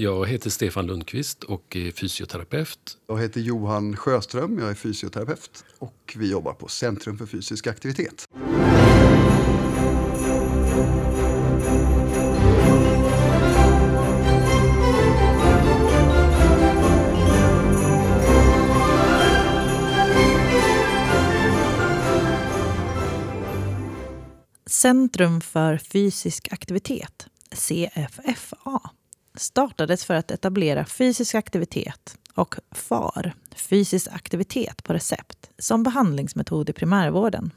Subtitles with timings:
[0.00, 2.96] Jag heter Stefan Lundqvist och är fysioterapeut.
[3.06, 8.28] Jag heter Johan Sjöström, jag är fysioterapeut och vi jobbar på Centrum för fysisk aktivitet.
[24.66, 28.80] Centrum för fysisk aktivitet, CFFA,
[29.38, 36.72] startades för att etablera fysisk aktivitet och FAR, fysisk aktivitet på recept, som behandlingsmetod i
[36.72, 37.50] primärvården.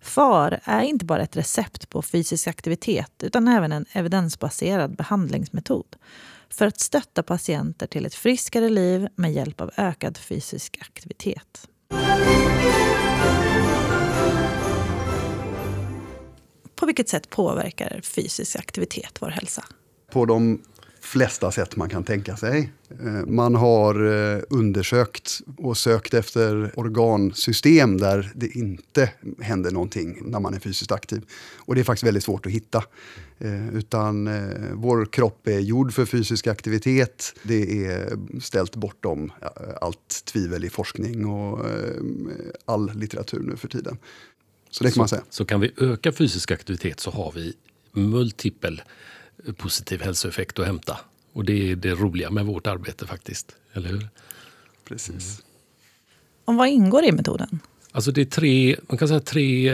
[0.00, 5.96] FAR är inte bara ett recept på fysisk aktivitet utan även en evidensbaserad behandlingsmetod
[6.48, 11.68] för att stötta patienter till ett friskare liv med hjälp av ökad fysisk aktivitet.
[16.74, 19.64] På vilket sätt påverkar fysisk aktivitet vår hälsa?
[20.10, 20.62] På de
[21.12, 22.72] flesta sätt man kan tänka sig.
[23.04, 23.94] Eh, man har
[24.34, 30.92] eh, undersökt och sökt efter organsystem där det inte händer någonting när man är fysiskt
[30.92, 31.22] aktiv.
[31.56, 32.84] Och det är faktiskt väldigt svårt att hitta.
[33.38, 34.30] Eh, utan
[34.74, 37.34] vår kropp är gjord för fysisk aktivitet.
[37.42, 39.32] Det är ställt bortom
[39.80, 41.66] allt tvivel i forskning och
[42.64, 43.98] all litteratur nu för tiden.
[44.70, 45.22] Så det kan så, man säga.
[45.30, 47.54] Så kan vi öka fysisk aktivitet så har vi
[47.92, 48.82] multipel
[49.56, 50.98] positiv hälsoeffekt att hämta.
[51.32, 53.56] Och det är det roliga med vårt arbete faktiskt.
[53.72, 54.08] Eller hur?
[54.84, 55.40] Precis.
[55.40, 55.46] Mm.
[56.44, 57.60] Och vad ingår i metoden?
[57.92, 59.72] Alltså det är tre, man kan säga tre,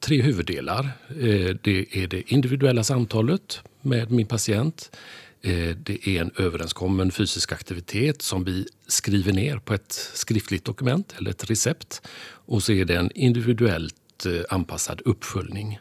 [0.00, 0.90] tre huvuddelar.
[1.08, 4.96] Eh, det är det individuella samtalet med min patient.
[5.42, 11.14] Eh, det är en överenskommen fysisk aktivitet som vi skriver ner på ett skriftligt dokument
[11.18, 12.02] eller ett recept.
[12.28, 15.78] Och så är det en individuellt eh, anpassad uppföljning.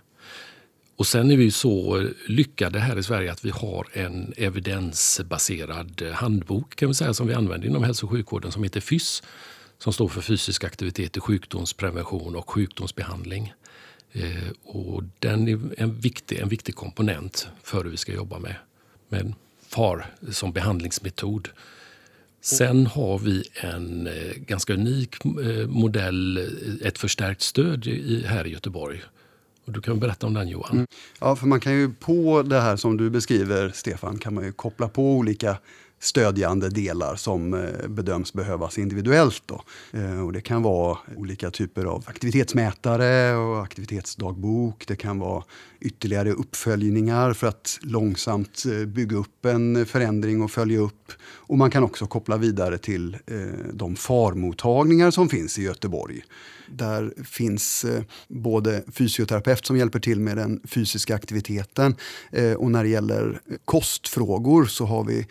[0.95, 6.75] Och sen är vi så lyckade här i Sverige att vi har en evidensbaserad handbok
[6.75, 9.23] kan vi säga, som vi använder inom hälso och sjukvården som heter FYSS.
[9.77, 13.53] Som står för fysisk aktivitet i sjukdomsprevention och sjukdomsbehandling.
[14.11, 18.55] Eh, och den är en viktig, en viktig komponent för hur vi ska jobba med,
[19.09, 19.33] med
[19.67, 21.49] FAR som behandlingsmetod.
[22.41, 27.87] Sen har vi en eh, ganska unik eh, modell, eh, ett förstärkt stöd
[28.25, 29.01] här i Göteborg
[29.65, 30.71] och du kan berätta om den Johan.
[30.71, 30.87] Mm.
[31.19, 34.51] Ja, för man kan ju på det här som du beskriver Stefan kan man ju
[34.51, 35.57] koppla på olika
[36.05, 39.43] stödjande delar som eh, bedöms behövas individuellt.
[39.45, 39.61] Då.
[39.91, 44.87] Eh, och det kan vara olika typer av aktivitetsmätare och aktivitetsdagbok.
[44.87, 45.43] Det kan vara
[45.79, 51.11] ytterligare uppföljningar för att långsamt eh, bygga upp en förändring och följa upp.
[51.47, 53.17] Och man kan också koppla vidare till
[53.73, 56.21] de farmottagningar som finns i Göteborg.
[56.67, 57.85] Där finns
[58.27, 61.95] både fysioterapeut som hjälper till med den fysiska aktiviteten
[62.57, 65.27] och när det gäller kostfrågor så har vi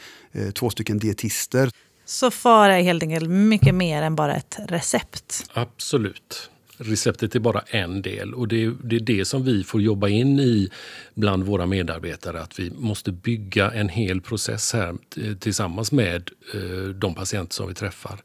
[0.53, 1.71] två stycken dietister.
[2.05, 5.51] Så FAR är helt enkelt mycket mer än bara ett recept?
[5.53, 6.51] Absolut.
[6.79, 10.09] Receptet är bara en del och det är, det är, det som vi får jobba
[10.09, 10.71] in i
[11.15, 12.43] bland våra medarbetare.
[12.43, 14.95] Att vi måste bygga en hel process här
[15.41, 18.21] tillsammans med eh, de patienter som vi träffar.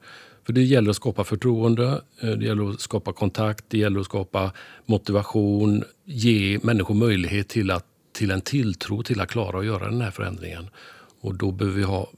[0.46, 4.06] För det gäller att skapa förtroende, eh, det gäller att skapa kontakt, det gäller att
[4.06, 4.52] skapa
[4.86, 10.02] motivation, ge människor möjlighet till, att, till en tilltro till att klara att göra den
[10.02, 10.70] här förändringen.
[11.22, 12.10] Och då behöver vi ha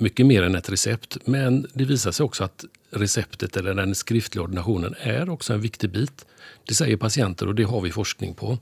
[0.00, 1.16] mycket mer än ett recept.
[1.24, 5.90] Men det visar sig också att receptet eller den skriftliga ordinationen är också en viktig
[5.90, 6.26] bit.
[6.64, 8.58] Det säger patienter och det har vi forskning på.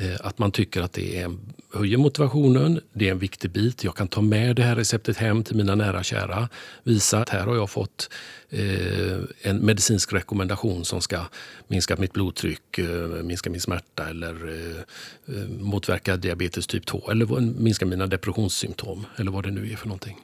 [0.00, 1.36] Eh, att man tycker att det är,
[1.74, 3.84] höjer motivationen, det är en viktig bit.
[3.84, 6.48] Jag kan ta med det här receptet hem till mina nära och kära.
[6.82, 8.10] Visa att här har jag fått
[8.50, 11.24] eh, en medicinsk rekommendation som ska
[11.68, 17.40] minska mitt blodtryck, eh, minska min smärta eller eh, eh, motverka diabetes typ 2 eller
[17.40, 20.16] minska mina depressionssymptom eller vad det nu är för någonting.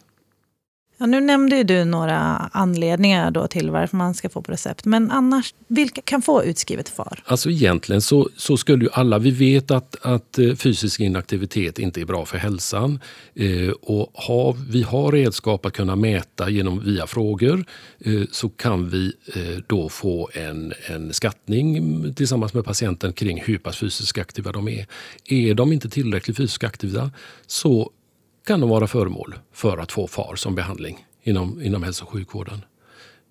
[0.99, 2.21] Ja, nu nämnde du några
[2.53, 4.84] anledningar då till varför man ska få på recept.
[4.84, 7.22] Men annars, vilka kan få utskrivet FAR?
[7.25, 12.00] Alltså egentligen så, så skulle ju alla, vi vet att, att eh, fysisk inaktivitet inte
[12.00, 13.00] är bra för hälsan.
[13.34, 17.65] Eh, och har, vi har redskap att kunna mäta genom via frågor
[18.01, 23.59] eh, så kan vi eh, då få en, en skattning tillsammans med patienten kring hur
[23.59, 24.86] pass fysiskt aktiva de är.
[25.24, 27.10] Är de inte tillräckligt fysiskt aktiva
[27.47, 27.91] så
[28.47, 32.65] kan de vara föremål för att få FAR som behandling inom, inom hälso och sjukvården.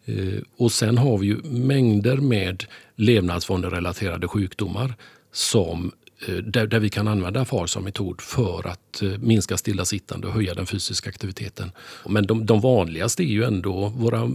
[0.05, 2.63] Eh, och sen har vi ju mängder med
[2.95, 4.95] levnadsvanerelaterade sjukdomar
[5.31, 5.91] som
[6.27, 10.33] Eh, där, där vi kan använda FAR som metod för att eh, minska stillasittande och
[10.33, 11.71] höja den fysiska aktiviteten.
[12.05, 14.31] Men de, de vanligaste är ju ändå våra,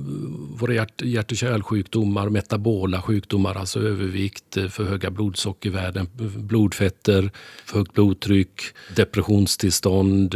[0.50, 7.31] våra hjärt, hjärt och kärlsjukdomar, metabola sjukdomar, alltså övervikt, eh, för höga blodsockervärden, blodfetter,
[7.64, 8.62] för högt blodtryck,
[8.96, 10.34] depressionstillstånd,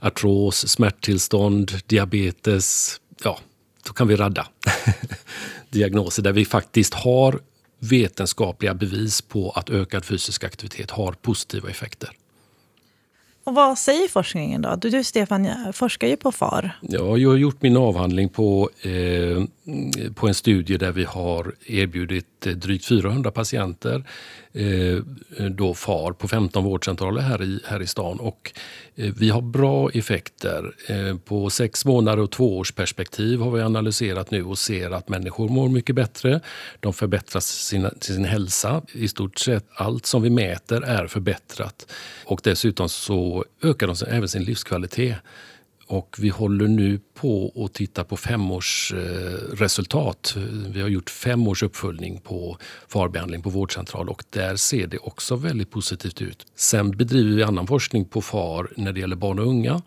[0.00, 3.00] artros, smärttillstånd, diabetes.
[3.24, 3.38] Ja,
[3.86, 4.46] då kan vi radda
[5.70, 7.40] diagnoser där vi faktiskt har
[7.78, 12.10] vetenskapliga bevis på att ökad fysisk aktivitet har positiva effekter.
[13.48, 14.76] Och vad säger forskningen då?
[14.76, 16.78] Du, du Stefan forskar ju på FAR.
[16.80, 19.44] Ja, jag har gjort min avhandling på, eh,
[20.14, 24.04] på en studie där vi har erbjudit eh, drygt 400 patienter
[24.52, 24.96] eh,
[25.50, 28.20] då FAR på 15 vårdcentraler här i, här i stan.
[28.20, 28.52] Och,
[28.96, 30.74] eh, vi har bra effekter.
[30.86, 35.08] Eh, på sex månader och två års perspektiv har vi analyserat nu och ser att
[35.08, 36.40] människor mår mycket bättre.
[36.80, 38.82] De förbättrar sin, sin hälsa.
[38.92, 41.92] I stort sett allt som vi mäter är förbättrat.
[42.24, 45.16] Och dessutom så ökar de även sin livskvalitet.
[45.88, 50.36] Och vi håller nu på att titta på femårsresultat.
[50.68, 52.58] Vi har gjort fem års uppföljning på
[52.88, 56.46] farbehandling på vårdcentral och där ser det också väldigt positivt ut.
[56.54, 59.82] Sen bedriver vi annan forskning på FAR när det gäller barn och unga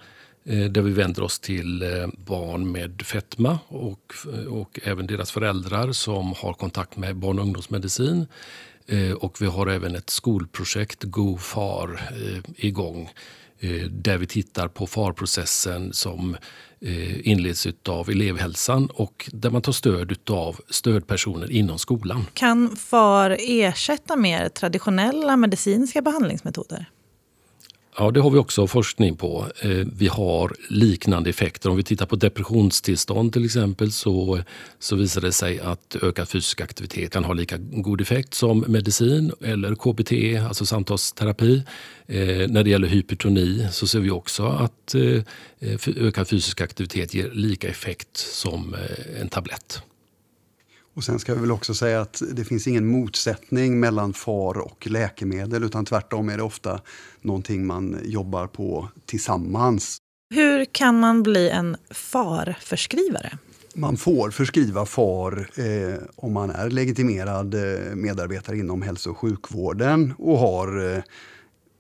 [0.45, 4.13] eh, där vi vänder oss till eh, barn med fetma och,
[4.49, 8.27] och även deras föräldrar som har kontakt med barn och ungdomsmedicin.
[8.87, 12.01] Eh, och vi har även ett skolprojekt, GoFar,
[12.55, 13.09] igång
[13.63, 16.37] Eh, där vi tittar på farprocessen som
[16.79, 22.25] eh, inleds av elevhälsan och där man tar stöd av stödpersoner inom skolan.
[22.33, 26.89] Kan FAR ersätta mer traditionella medicinska behandlingsmetoder?
[27.97, 29.47] Ja, det har vi också forskning på.
[29.61, 31.69] Eh, vi har liknande effekter.
[31.69, 34.39] Om vi tittar på depressionstillstånd till exempel så,
[34.79, 39.31] så visar det sig att ökad fysisk aktivitet kan ha lika god effekt som medicin
[39.41, 41.63] eller KBT, alltså samtalsterapi.
[42.07, 45.23] Eh, när det gäller hypertoni så ser vi också att eh,
[45.97, 48.75] ökad fysisk aktivitet ger lika effekt som
[49.21, 49.81] en tablett.
[50.93, 54.87] Och sen ska vi väl också säga att det finns ingen motsättning mellan FAR och
[54.87, 56.81] läkemedel utan tvärtom är det ofta
[57.21, 59.97] någonting man jobbar på tillsammans.
[60.33, 63.37] Hur kan man bli en FAR-förskrivare?
[63.75, 70.13] Man får förskriva FAR eh, om man är legitimerad eh, medarbetare inom hälso och sjukvården
[70.17, 71.03] och har eh,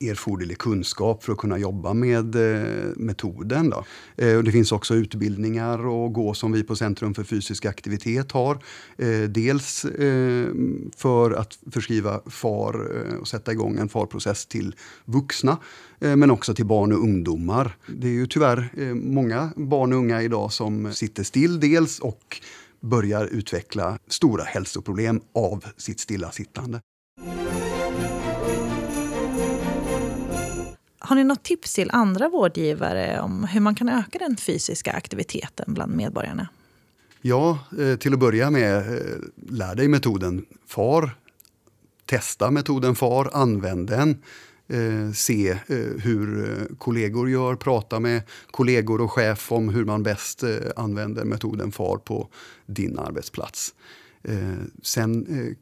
[0.09, 3.69] erforderlig kunskap för att kunna jobba med eh, metoden.
[3.69, 3.85] Då.
[4.15, 8.59] Eh, det finns också utbildningar att gå som vi på Centrum för fysisk aktivitet har.
[8.97, 10.47] Eh, dels eh,
[10.95, 14.75] för att förskriva FAR eh, och sätta igång en FAR-process till
[15.05, 15.57] vuxna
[15.99, 17.77] eh, men också till barn och ungdomar.
[17.87, 22.41] Det är ju tyvärr många barn och unga idag som sitter still dels och
[22.81, 26.81] börjar utveckla stora hälsoproblem av sitt stillasittande.
[31.11, 35.73] Har ni något tips till andra vårdgivare om hur man kan öka den fysiska aktiviteten
[35.73, 36.47] bland medborgarna?
[37.21, 39.17] Ja, eh, till att börja med, eh,
[39.49, 41.15] lär dig metoden FAR.
[42.05, 44.09] Testa metoden FAR, använd den.
[44.67, 45.57] Eh, se
[45.97, 48.21] hur kollegor gör, prata med
[48.51, 50.43] kollegor och chef om hur man bäst
[50.75, 52.29] använder metoden FAR på
[52.65, 53.73] din arbetsplats.
[54.23, 55.53] Eh, sen eh,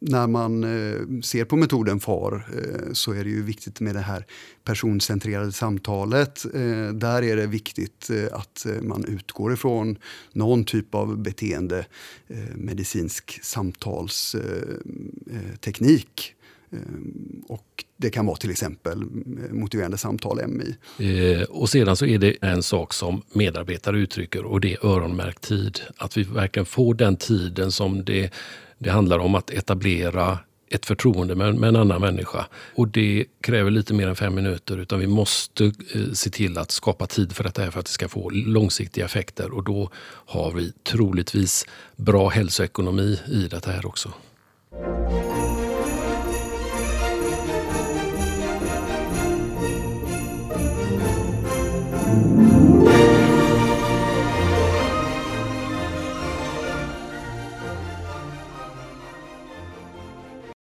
[0.00, 4.00] när man eh, ser på metoden FAR eh, så är det ju viktigt med det
[4.00, 4.26] här
[4.64, 6.44] personcentrerade samtalet.
[6.54, 9.98] Eh, där är det viktigt eh, att eh, man utgår ifrån
[10.32, 11.86] någon typ av beteende
[12.28, 16.34] eh, medicinsk samtalsteknik.
[16.34, 16.39] Eh,
[16.72, 19.04] Ehm, och det kan vara till exempel
[19.50, 20.76] motiverande samtal, MI.
[20.98, 25.40] Eh, och sedan så är det en sak som medarbetare uttrycker och det är öronmärkt
[25.40, 25.80] tid.
[25.96, 28.32] Att vi verkligen får den tiden som det,
[28.78, 30.38] det handlar om att etablera
[30.70, 32.46] ett förtroende med, med, en annan människa.
[32.74, 36.70] Och det kräver lite mer än fem minuter utan vi måste eh, se till att
[36.70, 39.90] skapa tid för detta för att det ska få långsiktiga effekter och då
[40.26, 41.66] har vi troligtvis
[41.96, 44.12] bra hälsoekonomi i det här också.